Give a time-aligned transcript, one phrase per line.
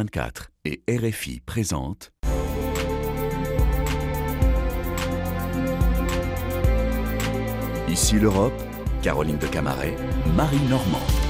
[0.00, 2.10] 24 et RFI présentent
[7.86, 8.54] Ici l'Europe,
[9.02, 9.94] Caroline de Camaret,
[10.34, 11.29] Marie Normand.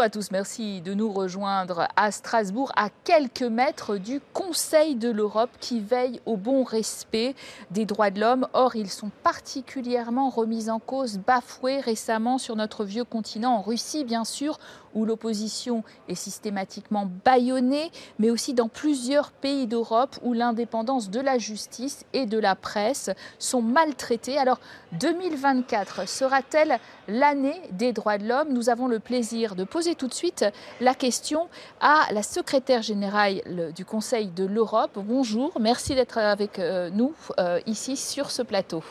[0.00, 5.50] À tous, merci de nous rejoindre à Strasbourg, à quelques mètres du Conseil de l'Europe
[5.60, 7.34] qui veille au bon respect
[7.70, 8.48] des droits de l'homme.
[8.54, 14.04] Or, ils sont particulièrement remis en cause, bafoués récemment sur notre vieux continent, en Russie
[14.04, 14.58] bien sûr,
[14.94, 21.38] où l'opposition est systématiquement bâillonnée, mais aussi dans plusieurs pays d'Europe où l'indépendance de la
[21.38, 24.38] justice et de la presse sont maltraitées.
[24.38, 24.58] Alors,
[24.98, 28.48] 2024 sera-t-elle l'année des droits de l'homme?
[28.52, 30.44] Nous avons le plaisir de poser tout de suite
[30.80, 31.48] la question
[31.80, 33.42] à la secrétaire générale
[33.74, 34.92] du Conseil de l'Europe.
[34.96, 38.84] Bonjour, merci d'être avec euh, nous euh, ici sur ce plateau.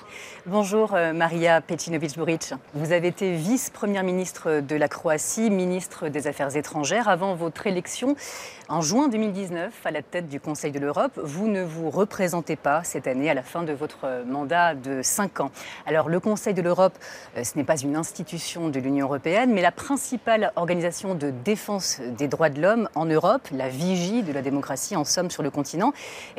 [0.46, 2.54] Bonjour euh, Maria Pecinovic-Buric.
[2.74, 8.16] Vous avez été vice-première ministre de la Croatie, ministre des Affaires étrangères avant votre élection
[8.68, 11.20] en juin 2019 à la tête du Conseil de l'Europe.
[11.24, 15.40] Vous ne vous représentez pas cette année à la fin de votre mandat de 5
[15.40, 15.52] ans.
[15.86, 16.98] Alors le Conseil de l'Europe,
[17.42, 22.28] ce n'est pas une institution de l'Union européenne, mais la principale organisation de défense des
[22.28, 25.94] droits de l'homme en Europe, la vigie de la démocratie en somme sur le continent,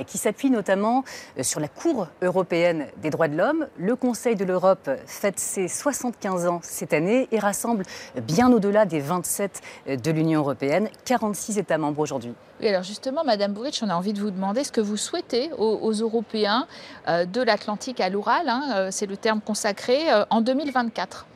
[0.08, 1.04] qui s'appuie notamment
[1.38, 3.68] euh, sur la Cour européenne des droits de l'homme.
[3.78, 7.84] Le Conseil de l'Europe fête ses 75 ans cette année et rassemble
[8.22, 12.34] bien au-delà des 27 euh, de l'Union européenne, 46 États membres aujourd'hui.
[12.60, 15.52] Oui, alors justement, Madame Bourrich, on a envie de vous demander ce que vous souhaitez
[15.58, 16.66] aux, Européens
[17.06, 19.98] euh, de l'Atlantique à l'Oural, hein, c'est le terme consacré,
[20.30, 21.26] en 2024.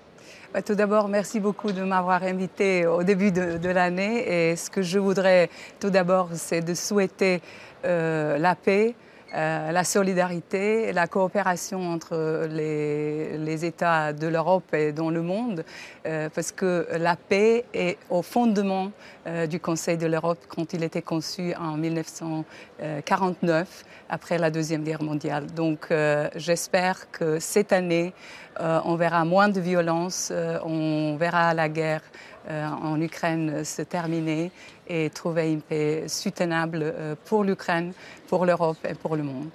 [0.55, 4.51] Bah, tout d'abord, merci beaucoup de m'avoir invité au début de, l'année.
[4.51, 7.43] Et ce que je voudrais tout d'abord, c'est de souhaiter
[7.85, 8.95] euh, la paix,
[9.35, 15.65] euh, la solidarité, la coopération entre les, États de l'Europe et dans le monde,
[16.07, 18.91] euh, parce que la paix est au fondement
[19.49, 25.47] du Conseil de l'Europe quand il était conçu en 1949, après la Deuxième Guerre mondiale.
[25.47, 25.91] Donc
[26.37, 28.13] j'espère que cette année,
[28.61, 32.03] euh, on verra moins de violence, euh, on verra la guerre
[32.49, 34.53] euh, en Ukraine se terminer
[34.89, 37.93] et trouver une paix soutenable pour l'Ukraine,
[38.29, 39.51] pour l'Europe et pour le monde.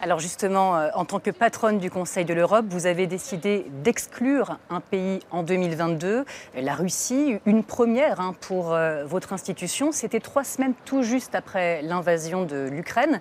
[0.00, 4.80] Alors justement, en tant que patronne du Conseil de l'Europe, vous avez décidé d'exclure un
[4.80, 6.24] pays en 2022,
[6.54, 9.90] la Russie, une première hein, pour votre institution.
[9.90, 13.20] C'était trois semaines tout juste après l'invasion de l'Ukraine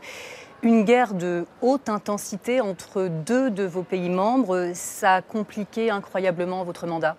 [0.64, 4.72] une guerre de haute intensité entre deux de vos pays membres.
[4.74, 7.16] Ça a compliqué incroyablement votre mandat?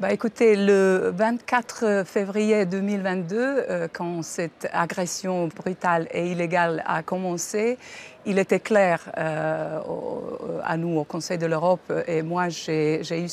[0.00, 7.78] Bah, écoutez, le 24 février 2022, euh, quand cette agression brutale et illégale a commencé,
[8.28, 9.80] il était clair euh,
[10.62, 13.28] à nous, au Conseil de l'Europe, et moi j'ai eu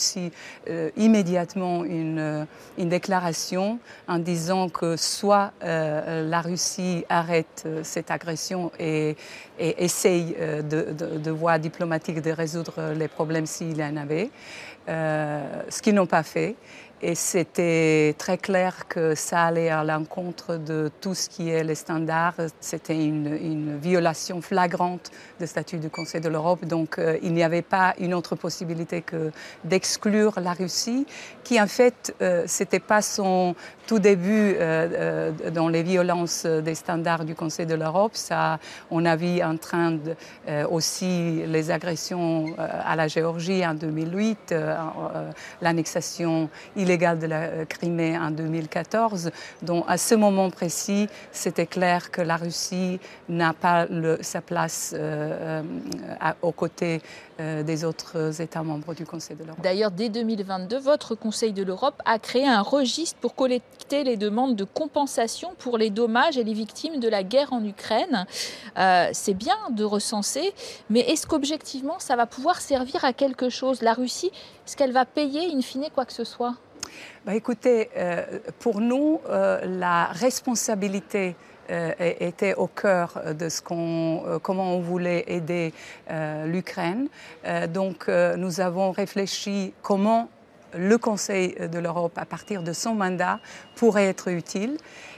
[0.68, 2.48] euh, immédiatement une,
[2.78, 9.16] une, déclaration en disant que soit la Russie arrête cette agression et,
[9.60, 14.30] essaye de, de, de voie diplomatique de résoudre les problèmes s'il y en avait,
[14.88, 16.56] ce qu'ils n'ont pas fait.
[17.02, 21.76] Et c'était très clair que ça allait à l'encontre de tout ce qui est les
[21.76, 22.36] standards.
[22.62, 26.64] C'était une, violation flagrante du statut du Conseil de l'Europe.
[26.66, 29.32] Donc euh, il n'y avait pas une autre possibilité que
[29.64, 31.06] d'exclure la Russie,
[31.44, 33.56] qui en fait, euh, c'était pas son
[33.88, 38.12] tout début euh, dans les violences des standards du Conseil de l'Europe.
[38.14, 39.98] Ça, on a vu en train
[40.72, 44.56] aussi les agressions à la Géorgie en 2008,
[45.62, 46.50] l'annexation
[46.86, 49.32] illégale de la euh, Crimée en 2014,
[49.64, 53.88] dont à ce moment précis, c'était clair que la Russie n'a pas
[54.22, 55.62] sa place euh,
[56.22, 57.02] euh, aux côtés
[57.38, 59.60] des autres États membres du Conseil de l'Europe.
[59.62, 64.56] D'ailleurs, dès 2022, votre Conseil de l'Europe a créé un registre pour collecter les demandes
[64.56, 68.26] de compensation pour les dommages et les victimes de la guerre en Ukraine.
[69.12, 70.54] C'est bien de recenser,
[70.90, 73.82] mais est-ce qu'objectivement, ça va pouvoir servir à quelque chose?
[73.82, 74.32] La Russie,
[74.66, 76.56] est-ce qu'elle va payer in fine quoi que ce soit?
[77.26, 78.24] Bah, écoutez, euh,
[78.60, 81.36] pour nous, euh, la responsabilité
[81.72, 85.74] euh, était au cœur de ce qu'on, comment on voulait aider
[86.46, 87.08] l'Ukraine.
[87.74, 90.30] donc, nous avons réfléchi comment
[90.78, 93.40] le Conseil de l'Europe, à partir de son mandat,
[93.76, 94.78] pourrait être utile.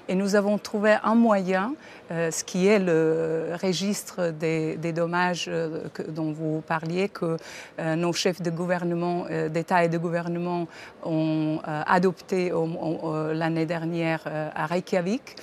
[0.10, 1.74] Et nous avons trouvé un moyen,
[2.12, 7.36] euh, ce qui est le registre des, dommages euh, dont vous parliez, que
[7.80, 10.68] euh, nos chefs de gouvernement, d'État et de gouvernement
[11.04, 12.52] ont adopté
[13.34, 14.22] l'année dernière
[14.56, 15.36] à Reykjavik.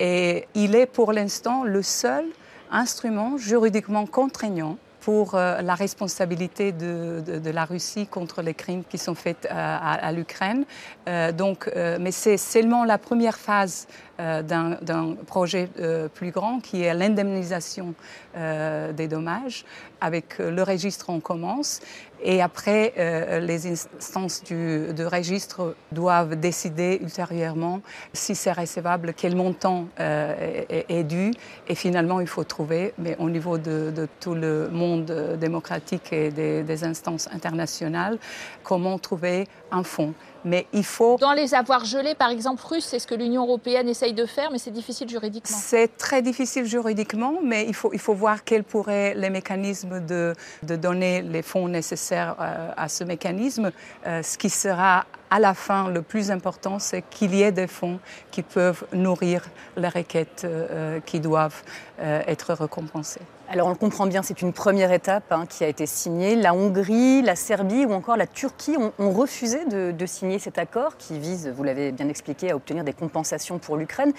[0.00, 2.24] Et il est pour l'instant le seul
[2.70, 4.78] instrument juridiquement contraignant
[5.08, 10.66] pour la responsabilité de, la Russie contre les crimes qui sont faits à, l'Ukraine.
[11.32, 13.86] donc, mais c'est seulement la première phase
[14.18, 15.68] d'un projet
[16.14, 17.94] plus grand qui est l'indemnisation
[18.34, 19.64] des dommages.
[20.00, 21.80] Avec le registre, on commence.
[22.22, 27.80] Et après, euh, les instances du, registre doivent décider ultérieurement
[28.12, 31.32] si c'est recevable, quel montant euh, est, dû.
[31.68, 36.62] Et finalement, il faut trouver, mais au niveau de, tout le monde démocratique et des,
[36.62, 38.18] des instances internationales,
[38.64, 40.14] comment trouver un fonds
[40.44, 41.16] mais il faut...
[41.18, 44.50] Dans les avoirs gelés, par exemple, russes, c'est ce que l'Union européenne essaye de faire,
[44.50, 45.56] mais c'est difficile juridiquement.
[45.56, 50.34] C'est très difficile juridiquement, mais il faut, il faut voir quels pourraient les mécanismes de,
[50.62, 53.70] de donner les fonds nécessaires euh, à ce mécanisme.
[54.06, 57.66] Euh, ce qui sera à la fin, le plus important, c'est qu'il y ait des
[57.66, 58.00] fonds
[58.30, 59.44] qui peuvent nourrir
[59.76, 61.62] les requêtes euh, qui doivent
[61.98, 63.20] être récompensées.
[63.50, 66.36] Alors on le comprend bien, c'est une première étape hein, qui a été signée.
[66.36, 71.18] La Hongrie, la Serbie ou encore la Turquie ont, refusé de, signer cet accord qui
[71.18, 74.12] vise, vous l'avez bien expliqué, à obtenir des compensations pour l'Ukraine.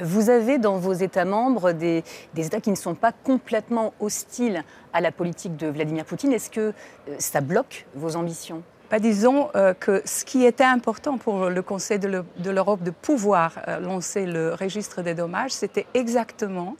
[0.00, 2.02] Vous avez dans vos États membres des,
[2.36, 6.32] États qui ne sont pas complètement hostiles à la politique de Vladimir Poutine.
[6.32, 8.64] Est-ce que euh, ça bloque vos ambitions?
[8.92, 13.54] Bah, disons euh, que ce qui était important pour le Conseil de l'Europe de pouvoir
[13.66, 16.76] euh, lancer le registre des dommages, c'était exactement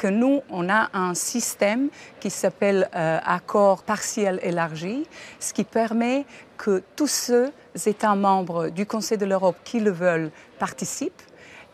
[0.00, 5.06] que nous, on a un système qui s'appelle euh, accord partiel élargi,
[5.38, 6.24] ce qui permet
[6.56, 7.52] que tous ceux
[7.84, 11.22] États membres du Conseil de l'Europe qui le veulent participent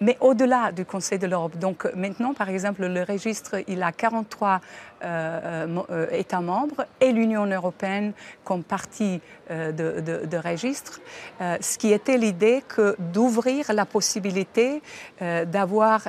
[0.00, 1.56] mais au-delà du Conseil de l'Europe.
[1.58, 4.60] Donc maintenant, par exemple, le registre, il a 43
[5.04, 8.12] euh, euh, États membres et l'Union européenne
[8.44, 9.20] comme partie
[9.50, 11.00] euh, de, de, registre,
[11.40, 14.82] ce qui était l'idée que d'ouvrir la possibilité
[15.20, 16.08] d'avoir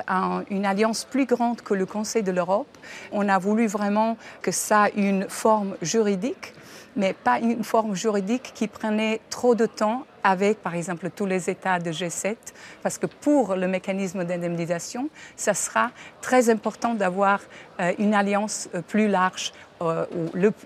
[0.50, 2.68] une alliance plus grande que le Conseil de l'Europe.
[3.12, 6.54] On a voulu vraiment que ça ait une forme juridique
[6.96, 11.48] mais pas une forme juridique qui prenait trop de temps avec, par exemple, tous les
[11.48, 12.36] États de G7,
[12.82, 15.90] parce que pour le mécanisme d'indemnisation, ça sera
[16.20, 17.40] très important d'avoir
[17.80, 20.06] euh, une alliance euh, plus large euh,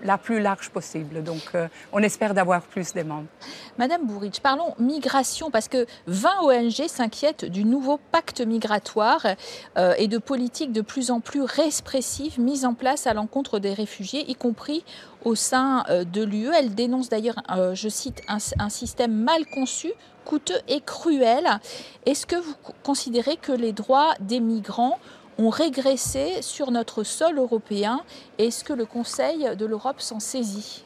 [0.03, 1.23] la plus large possible.
[1.23, 1.53] Donc,
[1.91, 3.27] on espère d'avoir plus de membres.
[3.77, 9.25] Madame Bourrich, parlons migration, parce que 20 ONG s'inquiètent du nouveau pacte migratoire
[9.97, 14.29] et de politiques de plus en plus répressives mises en place à l'encontre des réfugiés,
[14.29, 14.83] y compris
[15.25, 16.49] au sein de l'UE.
[16.57, 17.41] Elle dénonce d'ailleurs,
[17.73, 19.93] je cite, un système mal conçu,
[20.23, 21.59] coûteux et cruel.
[22.05, 24.99] Est-ce que vous considérez que les droits des migrants
[25.37, 28.01] ont régressé sur notre sol européen
[28.37, 30.83] Est-ce que le Conseil de l'Europe s'en saisit?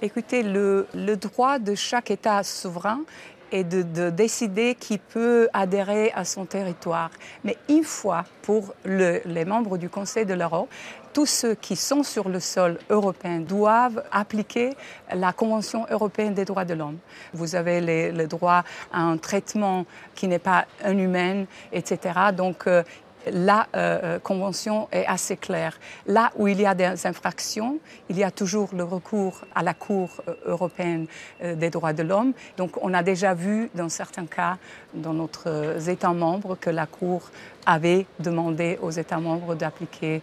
[0.00, 3.02] Écoutez, le, droit de chaque État souverain
[3.52, 7.10] est de, décider qui peut adhérer à son territoire.
[7.44, 10.68] Mais une fois pour les membres du Conseil de l'Europe,
[11.12, 14.70] tous ceux qui sont sur le sol européen doivent appliquer
[15.12, 16.98] la Convention européenne des droits de l'homme.
[17.34, 19.84] Vous avez le droit à un traitement
[20.14, 22.32] qui n'est pas inhumain, etc.
[22.34, 22.82] Donc, euh,
[23.30, 25.78] la euh, euh, convention est assez claire.
[26.06, 27.78] Là où il y a des infractions,
[28.08, 31.06] il y a toujours le recours à la Cour euh, européenne
[31.42, 32.32] des droits de l'homme.
[32.56, 34.58] Donc on a déjà vu dans certains cas,
[34.94, 37.30] dans notre État membre, que la Cour
[37.66, 40.22] avait demandé aux États membres d'appliquer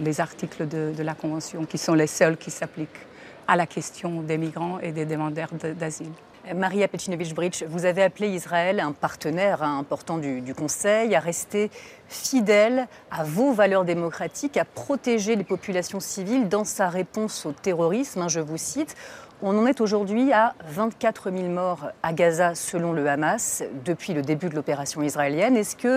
[0.00, 3.06] les articles de la Convention, qui sont les seuls qui s'appliquent
[3.46, 6.12] à la question des migrants et des demandeurs d'asile.
[6.52, 11.70] Maria Pecinovich-Bridge, vous avez appelé Israël un partenaire important du, Conseil, à rester
[12.06, 18.22] fidèle à vos valeurs démocratiques, à protéger les populations civiles dans sa réponse au terrorisme,
[18.22, 18.94] hein, je vous cite.
[19.42, 24.22] On en est aujourd'hui à 24 000 morts à Gaza selon le Hamas depuis le
[24.22, 25.56] début de l'opération israélienne.
[25.56, 25.88] Est-ce que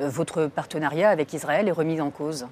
[0.00, 2.46] euh, votre partenariat avec Israël est remis en cause?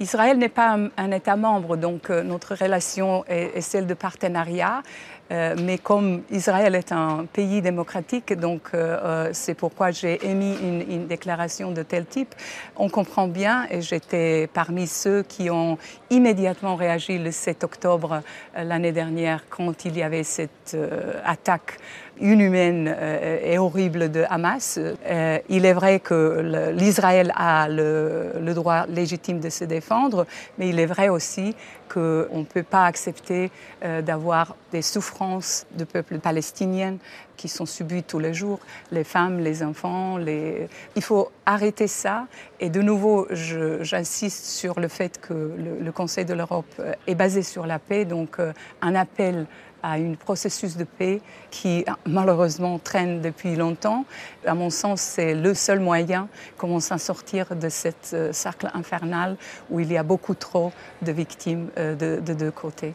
[0.00, 4.82] Israël n'est pas un, État membre, donc euh, notre relation est, celle de partenariat.
[5.30, 10.80] Euh, mais comme Israël est un pays démocratique, donc euh, c'est pourquoi j'ai émis une,
[10.90, 12.34] une, déclaration de tel type.
[12.76, 15.76] On comprend bien, et j'étais parmi ceux qui ont
[16.10, 18.22] immédiatement réagi le 7 octobre
[18.56, 20.76] l'année dernière quand il y avait cette
[21.24, 21.78] attaque
[22.20, 24.78] inhumaine euh, et horrible de Hamas.
[24.78, 30.26] Euh, il est vrai que l'Israël a le, droit légitime de se défendre,
[30.58, 31.54] mais il est vrai aussi
[31.88, 33.50] qu'on ne peut pas accepter
[33.84, 36.96] euh, d'avoir des souffrances du peuple palestinien
[37.38, 38.60] qui sont subies tous les jours,
[38.92, 40.18] les femmes, les enfants.
[40.18, 42.26] Il faut arrêter ça.
[42.60, 47.64] Et de nouveau, j'insiste sur le fait que le, Conseil de l'Europe est basé sur
[47.66, 48.38] la paix, donc
[48.82, 49.46] un appel
[49.82, 54.04] à un processus de paix qui malheureusement traîne depuis longtemps.
[54.44, 59.36] À mon sens, c'est le seul moyen comment s'en sortir de cette euh, cercle infernal
[59.70, 62.94] où il y a beaucoup trop de victimes de deux côtés.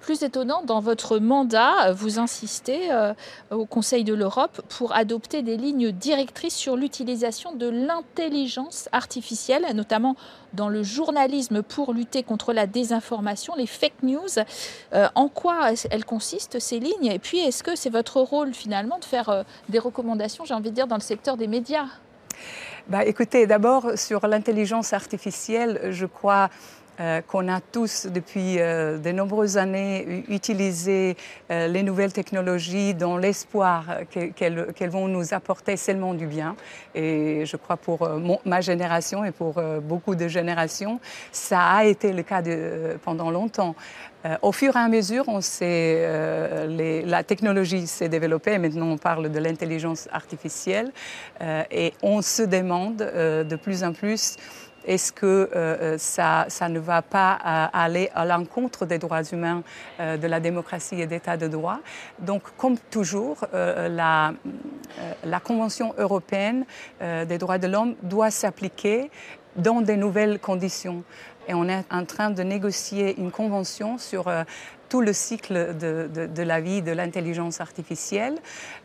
[0.00, 3.12] Plus étonnant, dans votre mandat, vous insistez euh,
[3.50, 10.16] au Conseil de l'Europe pour adopter des lignes directrices sur l'utilisation de l'intelligence artificielle, notamment
[10.54, 14.38] dans le journalisme pour lutter contre la désinformation, les fake news.
[14.94, 17.06] Euh, en quoi elles consistent, ces lignes?
[17.06, 20.70] Et puis, est-ce que c'est votre rôle finalement de faire euh, des recommandations, j'ai envie
[20.70, 21.86] de dire, dans le secteur des médias?
[22.88, 26.48] Bah, Écoutez, d'abord, sur l'intelligence artificielle, je crois
[27.00, 31.16] euh, qu'on a tous depuis euh, de nombreuses années utilisé
[31.50, 36.56] euh, les nouvelles technologies dans l'espoir qu'elles vont nous apporter seulement du bien.
[36.94, 38.06] Et je crois pour
[38.44, 41.00] ma génération et pour beaucoup de générations,
[41.32, 42.42] ça a été le cas
[43.02, 43.74] pendant longtemps.
[44.42, 46.06] au fur et à mesure, on sait,
[47.06, 48.58] la technologie s'est développée.
[48.58, 50.90] Maintenant, on parle de l'intelligence artificielle
[51.70, 54.36] et on se demande de plus en plus
[54.84, 59.22] est-ce que euh, euh, ça, ça, ne va pas euh, aller à l'encontre des droits
[59.22, 59.62] humains,
[59.98, 61.78] de la démocratie et d'état de droit?
[62.18, 64.32] Donc, comme toujours, la,
[65.24, 66.64] la, Convention européenne
[67.00, 69.10] des droits de l'homme doit s'appliquer
[69.56, 71.02] dans des nouvelles conditions.
[71.48, 74.30] Et on est en train de négocier une convention sur
[74.90, 78.38] tout le cycle de, de, de la vie de l'intelligence artificielle.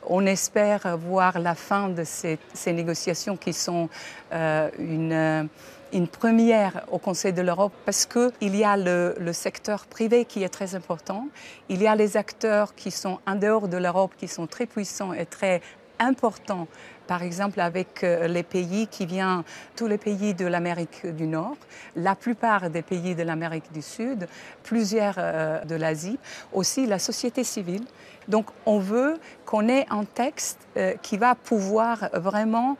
[0.08, 3.90] On espère voir la fin de ces, ces négociations qui sont
[4.32, 5.50] euh, une
[5.96, 10.44] une première au Conseil de l'Europe parce qu'il y a le, le, secteur privé qui
[10.44, 11.30] est très important,
[11.70, 15.14] il y a les acteurs qui sont en dehors de l'Europe qui sont très puissants
[15.14, 15.62] et très
[16.00, 16.68] importants
[17.06, 19.44] par exemple avec euh, les pays qui viennent,
[19.76, 21.58] tous les pays de l'Amérique du Nord,
[21.96, 24.28] la plupart des pays de l'Amérique du Sud,
[24.64, 26.20] plusieurs euh, de l'Asie,
[26.54, 27.84] aussi la société civile.
[28.28, 32.78] Donc on veut qu'on ait un texte euh, qui va pouvoir vraiment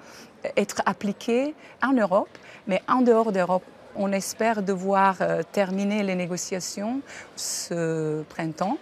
[0.58, 2.30] être appliqué en Europe
[2.68, 3.64] mais en dehors d'Europe,
[3.96, 5.18] on espère devoir
[5.52, 7.02] terminer les négociations
[7.36, 8.80] ce printemps.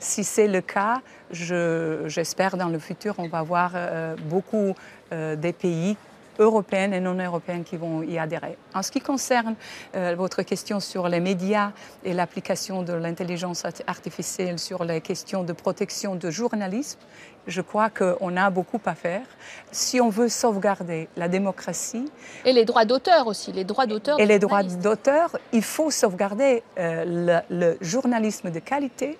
[0.00, 4.74] Si c'est le cas, j'espère dans le futur, on va voir euh, beaucoup
[5.12, 5.96] euh, des pays
[6.40, 8.56] européennes et non européennes qui vont y adhérer.
[8.74, 9.54] En ce qui concerne
[9.94, 15.52] euh, votre question sur les médias et l'application de l'intelligence artificielle sur les questions de
[15.52, 16.98] protection de journalisme,
[17.46, 19.26] je crois qu'on a beaucoup à faire.
[19.70, 22.10] Si on veut sauvegarder la démocratie.
[22.44, 24.18] Et les droits d'auteur aussi, les droits d'auteur.
[24.18, 29.18] Et les droits d'auteur, il faut sauvegarder euh, le, le journalisme de qualité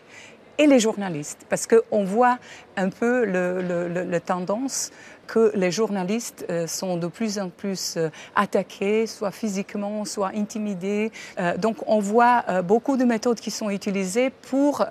[0.61, 2.39] et les journalistes, parce qu'on voit
[2.77, 4.91] un peu le, tendance
[5.27, 11.13] que les journalistes euh, sont de plus en plus euh, attaqués, soit physiquement, soit intimidés.
[11.39, 14.85] Euh, donc on voit beaucoup de méthodes qui sont utilisées pour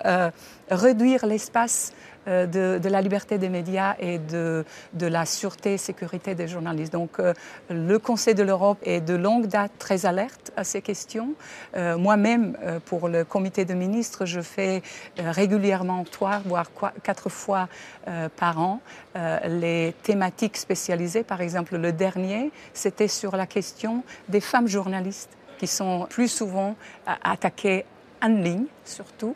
[0.70, 1.92] réduire l'espace
[2.28, 4.64] euh, de, la liberté des médias et de,
[5.00, 6.92] la sûreté et sécurité des journalistes.
[6.92, 7.32] Donc euh,
[7.70, 11.32] le Conseil de l'Europe est de longue date très alerte à ces questions.
[11.76, 14.82] Euh, Moi-même, pour le comité de ministres, je fais
[15.16, 16.66] régulièrement trois, voire
[17.02, 17.68] quatre fois
[18.36, 18.80] par an
[19.46, 21.22] les thématiques spécialisées.
[21.22, 26.74] Par exemple, le dernier, c'était sur la question des femmes journalistes qui sont plus souvent
[27.06, 27.84] attaquées
[28.22, 29.34] en ligne, surtout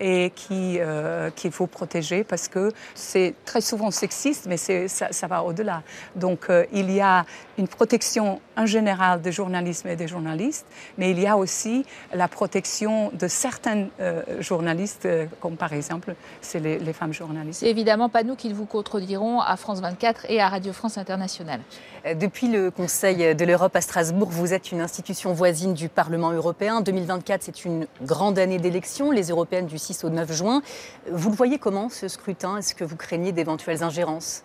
[0.00, 5.42] et euh, qu'il faut protéger parce que c'est très souvent sexiste, mais ça, ça va
[5.42, 5.82] au-delà.
[6.14, 7.24] Donc euh, il y a
[7.58, 10.66] une protection en général des journalistes et des journalistes,
[10.98, 16.14] mais il y a aussi la protection de certains euh, journalistes, euh, comme par exemple
[16.40, 17.60] c'est les, les femmes journalistes.
[17.60, 21.60] C'est évidemment pas nous qui vous contredirons à France 24 et à Radio France Internationale.
[22.06, 26.32] Euh, depuis le Conseil de l'Europe à Strasbourg, vous êtes une institution voisine du Parlement
[26.32, 26.80] européen.
[26.80, 30.62] 2024, c'est une grande année d'élections, les européennes du 6 au 9 juin.
[31.10, 32.58] Vous le voyez comment ce scrutin?
[32.58, 34.42] Est-ce que vous craignez d'éventuelles ingérences?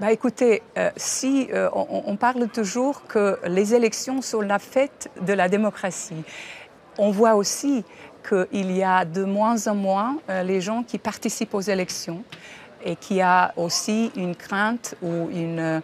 [0.00, 5.32] Bah, écoutez, euh, si euh, on, parle toujours que les élections sont la fête de
[5.32, 6.24] la démocratie,
[6.98, 7.84] on voit aussi
[8.28, 12.24] qu'il y a de moins en moins euh, les gens qui participent aux élections
[12.84, 15.80] et qu'il y a aussi une crainte ou une, euh,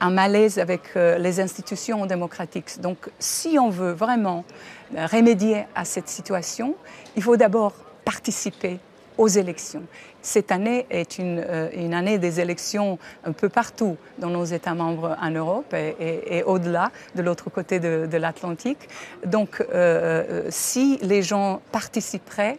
[0.00, 2.80] un malaise avec les institutions démocratiques.
[2.80, 4.44] Donc si on veut vraiment
[4.92, 6.74] remédier à cette situation,
[7.14, 8.80] il faut d'abord participer
[9.18, 9.82] aux élections.
[10.22, 14.74] Cette année est une, euh, une, année des élections un peu partout dans nos États
[14.74, 18.88] membres en Europe et, au-delà, de l'autre côté de, l'Atlantique.
[19.26, 22.58] Donc, euh, euh, si les gens participeraient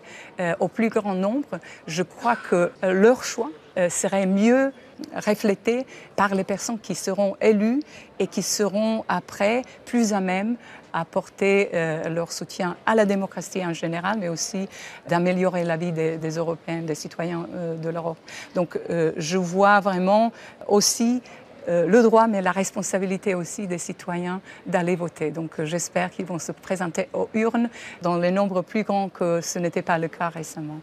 [0.59, 3.51] au plus grand nombre, je crois que leur choix
[3.89, 4.71] serait mieux
[5.15, 5.85] reflété
[6.15, 7.81] par les personnes qui seront élues
[8.19, 10.55] et qui seront après plus à même
[10.93, 14.69] à porter euh, leur soutien à la démocratie en général, mais aussi
[15.09, 18.17] d'améliorer la vie des, des, Européens, des citoyens euh, de l'Europe.
[18.53, 20.31] Donc euh, je vois vraiment
[20.67, 21.21] aussi
[21.67, 25.31] le droit, mais la responsabilité aussi des citoyens d'aller voter.
[25.31, 27.69] Donc j'espère qu'ils vont se présenter aux urnes
[28.01, 30.79] dans les nombres plus grands que ce n'était pas le cas récemment.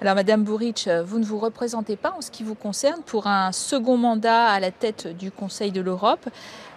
[0.00, 3.52] Alors, Madame Bouric, vous ne vous représentez pas en ce qui vous concerne pour un
[3.52, 6.28] second mandat à la tête du Conseil de l'Europe.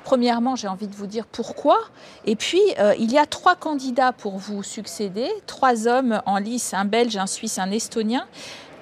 [0.03, 1.79] Premièrement, j'ai envie de vous dire pourquoi.
[2.25, 6.75] Et puis, euh, il y a trois candidats pour vous succéder, trois hommes en lice,
[6.75, 8.27] un Belge, un Suisse, un Estonien.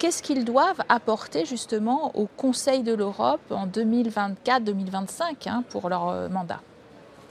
[0.04, 6.28] Qu'est-ce qu'ils doivent apporter justement au Conseil de l'Europe en 2024-2025 hein, pour leur euh,
[6.28, 6.60] mandat?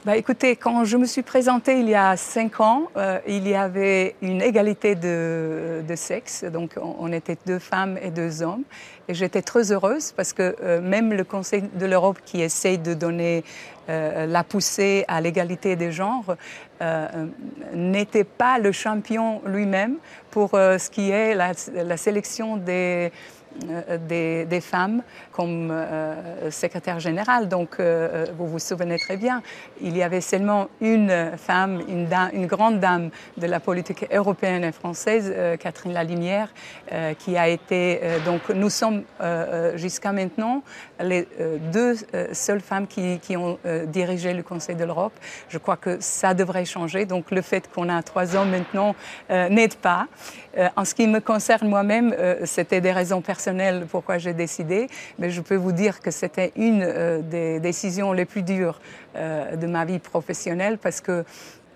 [0.05, 3.53] Bah, écoutez, quand je me suis présentée il y a cinq ans, euh, il y
[3.53, 6.45] avait une égalité de, sexe.
[6.45, 8.63] Donc, on, était deux femmes et deux hommes.
[9.07, 12.95] Et j'étais très heureuse parce que euh, même le Conseil de l'Europe qui essaye de
[12.95, 13.43] donner
[13.89, 16.35] euh, la poussée à l'égalité des genres
[17.73, 19.95] n'était pas le champion lui-même
[20.31, 23.09] pour ce qui est la, sélection des euh,
[24.07, 27.47] des, des, femmes comme euh, secrétaire générale.
[27.47, 29.41] Donc, euh, vous vous souvenez très bien,
[29.81, 35.33] il y avait seulement une femme, une, grande dame de la politique européenne et française,
[35.59, 36.49] Catherine Lalimière,
[37.19, 37.99] qui a été.
[38.25, 39.03] donc, nous sommes
[39.75, 40.63] jusqu'à maintenant
[40.99, 41.27] les
[41.71, 41.95] deux
[42.31, 43.57] seules femmes qui, qui ont
[43.87, 45.13] dirigé le Conseil de l'Europe.
[45.49, 47.05] Je crois que ça devrait changer.
[47.05, 48.95] Donc, le fait qu'on a trois hommes maintenant
[49.29, 50.07] n'aide pas.
[50.75, 53.42] en ce qui me concerne moi-même, c'était des raisons personnelles
[53.89, 54.87] pourquoi j'ai décidé,
[55.19, 58.79] mais je peux vous dire que c'était une euh, des décisions les plus dures
[59.15, 61.23] euh, de ma vie professionnelle parce que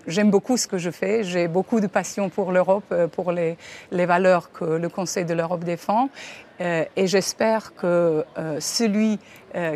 [0.08, 1.22] J'aime beaucoup ce que je fais.
[1.22, 3.58] J'ai beaucoup de passion pour l'Europe, euh, pour les,
[3.92, 6.08] valeurs que le Conseil de l'Europe défend.
[6.60, 8.24] et j'espère que
[8.58, 9.20] celui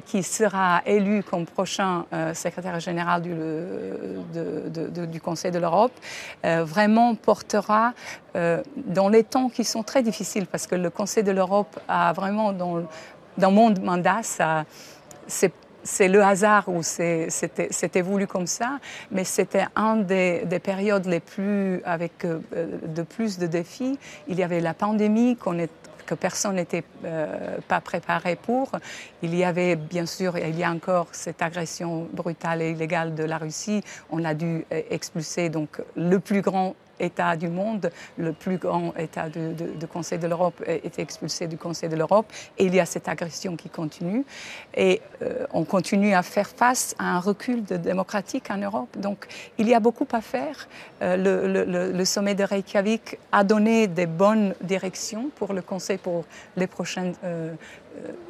[0.06, 5.92] qui sera élu comme prochain secrétaire général du, Conseil de l'Europe
[6.42, 7.92] vraiment portera
[8.34, 12.52] dans les temps qui sont très difficiles, parce que le Conseil de l'Europe a vraiment,
[12.52, 14.64] dans, mon mandat, ça,
[15.84, 18.78] c'est le hasard ou c'était voulu comme ça,
[19.10, 22.40] mais c'était un des, des, périodes les plus avec euh,
[22.86, 23.98] de plus de défis.
[24.28, 25.70] Il y avait la pandémie est
[26.06, 28.72] que personne n'était euh, pas préparé pour.
[29.22, 33.24] Il y avait bien sûr, il y a encore cette agression brutale et illégale de
[33.24, 33.82] la Russie.
[34.10, 38.94] On a dû euh, expulser donc le plus grand État du monde, le plus grand
[38.96, 42.32] État de, Conseil de l'Europe est expulsé du Conseil de l'Europe.
[42.58, 44.24] Et il y a cette agression qui continue.
[44.74, 48.96] Et euh, on continue à faire face à un recul démocratique en Europe.
[48.98, 49.26] Donc
[49.58, 50.68] il y a beaucoup à faire.
[51.02, 56.24] Euh, le, sommet de Reykjavik a donné des bonnes directions pour le Conseil pour
[56.56, 57.54] les prochaines euh,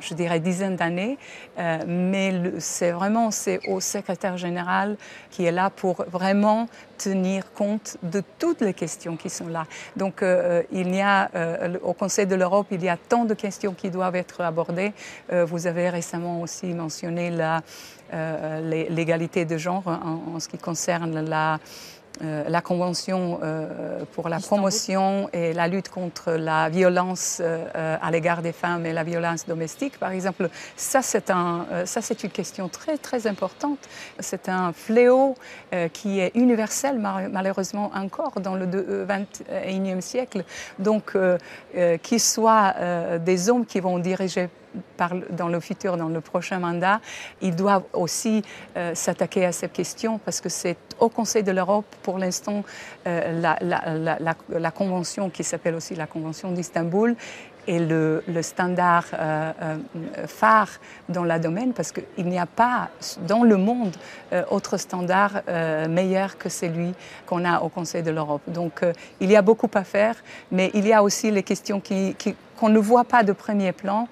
[0.00, 1.18] je dirais, dizaines d'années.
[1.58, 4.96] Euh, mais c'est vraiment c'est au secrétaire général
[5.30, 9.66] qui est là pour vraiment tenir compte de toutes les questions qui sont là.
[9.96, 11.30] Donc, euh, il y a,
[11.82, 14.92] au Conseil de l'Europe, il y a tant de questions qui doivent être abordées.
[15.30, 17.32] vous avez récemment aussi mentionné
[18.90, 21.58] l'égalité de genre en, en, ce qui concerne la
[22.20, 28.10] euh, la Convention euh, pour la promotion et la lutte contre la violence euh, à
[28.10, 32.30] l'égard des femmes et la violence domestique, par exemple, ça c'est un, ça c'est une
[32.30, 33.78] question très très importante.
[34.20, 35.34] C'est un fléau
[35.92, 40.44] qui est universel malheureusement encore dans le 21e siècle.
[40.78, 41.16] Donc,
[42.02, 42.74] qu'il soit
[43.18, 44.48] des hommes qui vont diriger
[45.30, 47.00] dans le futur, dans le prochain mandat,
[47.40, 48.42] ils doivent aussi
[48.76, 52.64] euh, s'attaquer à cette question parce que c'est au Conseil de l'Europe, pour l'instant,
[53.06, 57.16] euh, la, la, la, convention qui s'appelle aussi la Convention d'Istanbul
[57.68, 59.52] est le, standard euh,
[60.26, 60.68] phare
[61.08, 62.88] dans le domaine parce qu'il n'y a pas
[63.26, 63.92] dans le monde
[64.50, 65.42] autre standard
[65.88, 66.92] meilleur que celui
[67.26, 68.42] qu'on a au Conseil de l'Europe.
[68.48, 68.82] Donc
[69.20, 70.16] il y a beaucoup à faire,
[70.50, 71.80] mais il y a aussi les questions
[72.58, 74.08] qu'on ne voit pas de premier plan,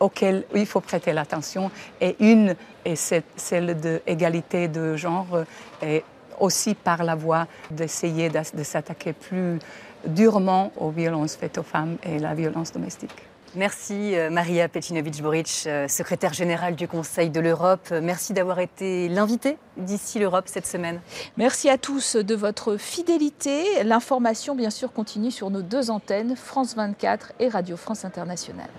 [0.00, 1.70] auxquelles il faut prêter l'attention.
[2.00, 5.44] Et une est celle de l'égalité de genre,
[5.82, 6.04] et
[6.40, 9.58] aussi par la voie d'essayer de, s'attaquer plus
[10.06, 13.14] durement aux violences faites aux femmes et la violence domestique.
[13.54, 17.90] Merci euh, Maria Petinovic-Boric, euh, secrétaire générale du Conseil de l'Europe.
[18.02, 21.00] Merci d'avoir été l'invité d'ici l'Europe cette semaine.
[21.38, 23.82] Merci à tous de votre fidélité.
[23.84, 28.70] L'information, bien sûr, continue sur nos deux antennes, France 24 et Radio France Internationale.